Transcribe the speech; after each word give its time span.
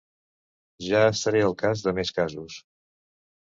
Ja 0.85 1.01
estaré 1.09 1.45
al 1.51 1.55
cas 1.61 1.85
de 1.89 1.95
més 2.01 2.15
casos. 2.19 2.59